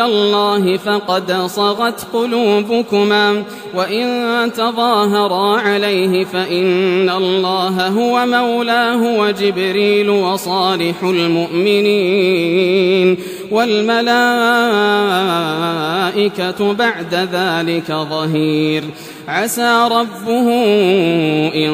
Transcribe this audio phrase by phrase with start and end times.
[0.00, 3.42] إلى الله فقد صغت قلوبكما
[3.74, 12.50] وإن تظاهرا عليه فإن الله هو مولاه وجبريل وصالح المؤمنين
[13.50, 14.00] والملائكة
[16.72, 18.84] بعد ذلك ظهير.
[19.28, 20.48] عسى ربه
[21.54, 21.70] إن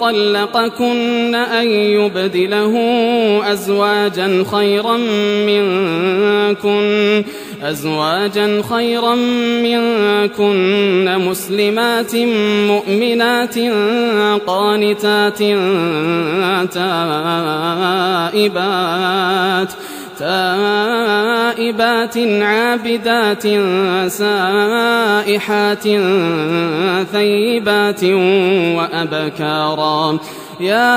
[0.00, 2.74] طلقكن أن يبدله
[3.52, 4.96] أزواجا خيرا
[5.46, 7.24] منكن.
[7.70, 9.14] أزواجا خيرا
[9.62, 12.16] منكن مسلمات
[12.70, 13.58] مؤمنات
[14.46, 15.38] قانتات
[18.34, 19.72] تائبات
[20.18, 23.42] تائبات عابدات
[24.10, 25.82] سائحات
[27.12, 28.04] ثيبات
[28.76, 30.18] وأبكارا.
[30.60, 30.96] يا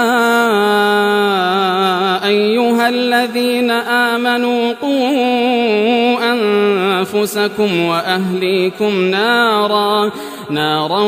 [2.27, 10.11] أيها الذين آمنوا قوا أنفسكم وأهليكم نارا
[10.49, 11.01] نارا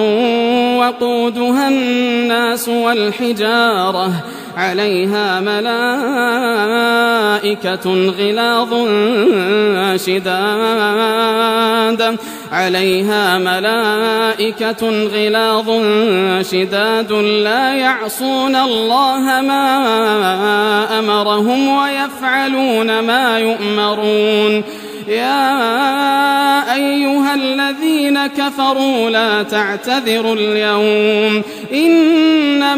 [0.78, 4.12] وقودها الناس والحجارة.
[4.58, 6.12] عليها ملائكة
[8.20, 8.70] غلاظ
[10.06, 11.62] شداد.
[12.52, 15.70] عليها ملائكة غلاظ
[16.52, 17.12] شداد.
[17.44, 24.64] لا يعصون الله ما أمرهم ويفعلون ما يؤمرون.
[25.08, 25.52] يا
[26.76, 31.44] أيها الذين كفروا لا تعتذروا اليوم.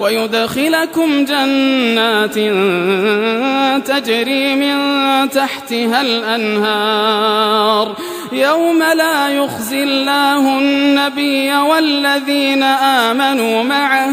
[0.00, 2.34] ويدخلكم جنات
[3.88, 4.76] تجري من
[5.30, 7.96] تحتها الأنهار.
[8.32, 14.12] يوم لا يخزي الله النبي والذين آمنوا معه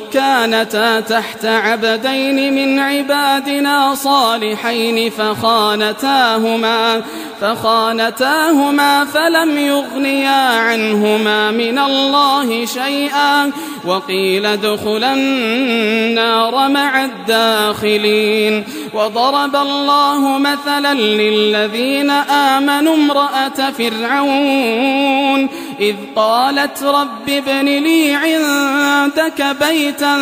[0.13, 7.01] كانتا تحت عبدين من عبادنا صالحين فخانتاهما
[7.41, 13.51] فخانتاهما فلم يغنيا عنهما من الله شيئا.
[13.85, 18.63] وقيل ادخلا النار مع الداخلين.
[18.93, 25.49] وضرب الله مثلا للذين آمنوا امرأة فرعون.
[25.79, 30.17] إذ قالت رب ابن لي عندك بيتا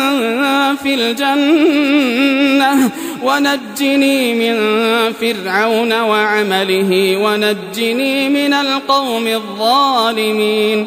[0.82, 2.90] في الجنة
[3.22, 4.56] ونجني من
[5.12, 10.86] فرعون وعمله ونجني من القوم الظالمين.